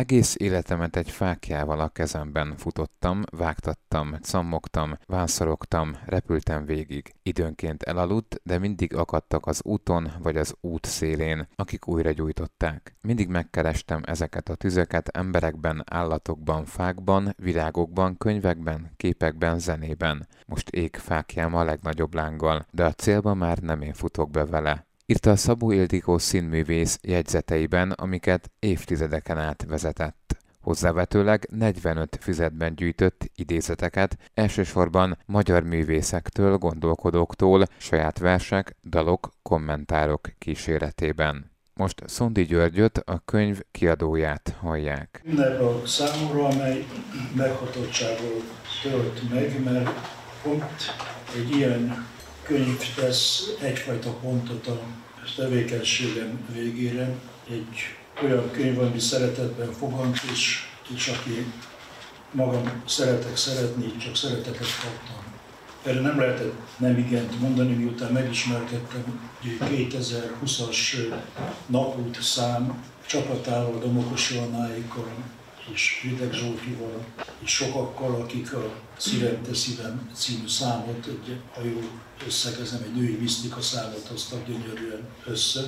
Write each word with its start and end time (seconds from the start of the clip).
Egész 0.00 0.34
életemet 0.38 0.96
egy 0.96 1.10
fákjával 1.10 1.80
a 1.80 1.88
kezemben 1.88 2.56
futottam, 2.56 3.22
vágtattam, 3.30 4.16
cammogtam, 4.20 4.98
vászorogtam, 5.06 5.96
repültem 6.06 6.64
végig. 6.64 7.14
Időnként 7.22 7.82
elaludt, 7.82 8.40
de 8.42 8.58
mindig 8.58 8.94
akadtak 8.94 9.46
az 9.46 9.60
úton 9.64 10.10
vagy 10.22 10.36
az 10.36 10.54
út 10.60 10.86
szélén, 10.86 11.48
akik 11.54 11.88
újra 11.88 12.10
gyújtották. 12.10 12.96
Mindig 13.00 13.28
megkerestem 13.28 14.00
ezeket 14.04 14.48
a 14.48 14.54
tüzeket 14.54 15.08
emberekben, 15.08 15.84
állatokban, 15.90 16.64
fákban, 16.64 17.34
virágokban, 17.36 18.16
könyvekben, 18.16 18.92
képekben, 18.96 19.58
zenében. 19.58 20.26
Most 20.46 20.68
ég 20.68 20.96
fákjám 20.96 21.54
a 21.54 21.64
legnagyobb 21.64 22.14
lánggal, 22.14 22.66
de 22.70 22.84
a 22.84 22.92
célba 22.92 23.34
már 23.34 23.58
nem 23.58 23.82
én 23.82 23.92
futok 23.92 24.30
be 24.30 24.44
vele 24.44 24.88
írta 25.10 25.30
a 25.30 25.36
Szabó 25.36 25.70
Ildikó 25.70 26.18
színművész 26.18 26.98
jegyzeteiben, 27.02 27.90
amiket 27.90 28.50
évtizedeken 28.58 29.38
át 29.38 29.64
vezetett. 29.68 30.36
Hozzávetőleg 30.60 31.48
45 31.50 32.18
füzetben 32.20 32.74
gyűjtött 32.74 33.30
idézeteket, 33.34 34.16
elsősorban 34.34 35.18
magyar 35.26 35.62
művészektől, 35.62 36.56
gondolkodóktól, 36.56 37.64
saját 37.76 38.18
versek, 38.18 38.76
dalok, 38.84 39.30
kommentárok 39.42 40.28
kíséretében. 40.38 41.50
Most 41.74 42.02
Szondi 42.06 42.44
Györgyöt, 42.44 42.98
a 42.98 43.22
könyv 43.24 43.60
kiadóját 43.70 44.56
hallják. 44.60 45.22
Ünnep 45.24 45.60
a 45.60 45.82
számomra, 45.86 46.46
amely 46.46 46.86
meghatottságról 47.34 48.42
tölt 48.82 49.30
meg, 49.30 49.64
mert 49.64 49.90
pont 50.42 50.80
egy 51.36 51.56
ilyen 51.56 52.06
könyv 52.42 52.94
tesz 52.94 53.42
egyfajta 53.60 54.10
pontot 54.10 54.66
a 54.66 54.80
tevékenységem 55.36 56.48
végére. 56.52 57.14
Egy 57.50 57.68
olyan 58.22 58.50
könyv, 58.50 58.78
ami 58.78 58.98
szeretetben 58.98 59.72
fogant, 59.72 60.20
és, 60.32 60.68
és 60.94 61.08
aki 61.08 61.52
magam 62.32 62.82
szeretek 62.86 63.36
szeretni, 63.36 63.96
csak 63.96 64.16
szeretetet 64.16 64.80
kaptam. 64.82 65.20
Erre 65.82 66.00
nem 66.00 66.18
lehetett 66.18 66.54
nem 66.76 66.98
igent 66.98 67.40
mondani, 67.40 67.72
miután 67.72 68.12
megismerkedtem 68.12 69.30
2020-as 69.60 71.14
napút 71.66 72.22
szám 72.22 72.84
csapatával, 73.06 73.78
Domokos 73.78 74.30
Joannáikkal, 74.30 75.08
és 75.72 76.00
Videg 76.02 76.32
Zsoltival, 76.32 77.04
és 77.38 77.50
sokakkal, 77.50 78.20
akik 78.20 78.52
a 78.52 78.72
Szívem 78.96 79.42
te 79.42 79.54
szívem 79.54 80.10
című 80.14 80.48
számot, 80.48 81.06
egy, 81.06 81.40
ha 81.54 81.64
jól 81.64 81.90
összegezem, 82.26 82.82
egy 82.82 82.94
női 82.94 83.16
misztika 83.20 83.60
számot 83.60 84.06
hoztak 84.08 84.46
gyönyörűen 84.46 85.08
össze, 85.26 85.60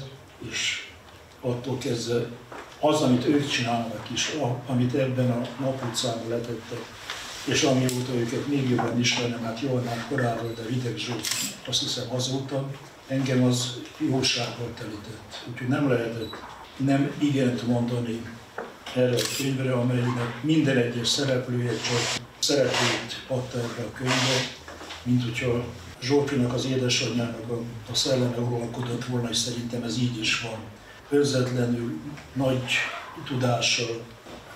és 0.51 0.91
attól 1.41 1.79
kezdve 1.79 2.27
az, 2.81 3.01
amit 3.01 3.27
ők 3.27 3.49
csinálnak 3.49 4.11
is, 4.12 4.31
amit 4.67 4.95
ebben 4.95 5.31
a 5.31 5.62
naputcában 5.62 6.29
letettek, 6.29 6.81
és 7.45 7.62
amióta 7.62 8.15
őket 8.15 8.47
még 8.47 8.69
jobban 8.69 9.01
ismernem, 9.01 9.43
hát 9.43 9.61
Joannán 9.61 10.05
korábban, 10.09 10.55
de 10.55 10.62
Videg 10.62 10.97
Zsolt, 10.97 11.29
azt 11.69 11.81
hiszem 11.81 12.15
azóta, 12.15 12.71
engem 13.06 13.43
az 13.43 13.81
jósággal 13.99 14.71
telített. 14.79 15.45
Úgyhogy 15.51 15.69
nem 15.69 15.89
lehetett 15.89 16.34
nem 16.77 17.12
igent 17.19 17.67
mondani 17.67 18.23
erre 18.95 19.17
a 19.17 19.37
könyvre, 19.37 19.73
amelynek 19.73 20.43
minden 20.43 20.77
egyes 20.77 21.09
szereplője 21.09 21.71
csak 21.71 22.23
szereplőt 22.39 23.25
adta 23.27 23.59
ebbe 23.59 23.89
a 23.89 23.93
könyvbe, 23.93 24.49
mint 25.03 25.23
hogyha 25.23 25.65
Zsoltinak, 26.03 26.53
az 26.53 26.67
édesanyjának 26.67 27.51
a, 27.51 27.61
a 27.91 27.95
szelleme 27.95 28.37
uralkodott 28.37 29.05
volna, 29.05 29.29
és 29.31 29.37
szerintem 29.37 29.83
ez 29.83 29.99
így 29.99 30.21
is 30.21 30.41
van. 30.41 30.59
Önzetlenül, 31.11 31.99
nagy 32.33 32.62
tudással 33.27 34.03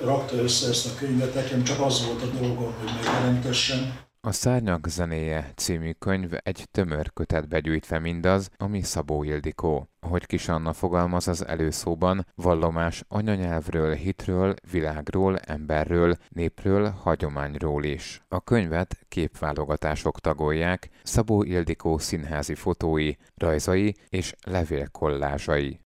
rakta 0.01 0.37
össze 0.37 0.69
ezt 0.69 0.87
a 0.87 0.95
könyvet, 0.99 1.35
nekem 1.35 1.65
csak 1.65 1.81
az 1.81 2.07
volt 2.07 2.23
a 2.23 2.27
dolgom, 2.27 2.75
hogy 2.81 2.91
megjelentessem. 2.95 4.06
A 4.27 4.33
Szárnyak 4.33 4.89
zenéje 4.89 5.53
című 5.57 5.91
könyv 5.91 6.33
egy 6.43 6.67
tömör 6.71 7.13
kötetbe 7.13 7.61
gyűjtve 7.61 7.99
mindaz, 7.99 8.51
ami 8.57 8.83
Szabó 8.83 9.23
Ildikó. 9.23 9.89
Ahogy 10.01 10.27
Kis 10.27 10.49
Anna 10.49 10.73
fogalmaz 10.73 11.29
az 11.29 11.47
előszóban, 11.47 12.27
vallomás 12.35 13.05
anyanyelvről, 13.09 13.95
hitről, 13.95 14.55
világról, 14.71 15.39
emberről, 15.39 16.17
népről, 16.29 16.89
hagyományról 16.91 17.85
is. 17.85 18.23
A 18.29 18.41
könyvet 18.41 18.99
képválogatások 19.09 20.21
tagolják, 20.21 20.89
Szabó 21.03 21.43
Ildikó 21.43 21.99
színházi 21.99 22.55
fotói, 22.55 23.13
rajzai 23.35 23.95
és 24.09 24.35
levélkollázsai. 24.47 25.81